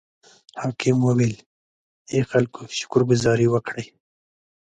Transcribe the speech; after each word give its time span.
حاکم 0.61 0.97
وویل: 1.03 1.35
ای 2.11 2.19
خلکو 2.31 2.61
شکر 2.79 3.01
ګذاري 3.09 3.47
وکړئ. 3.49 3.85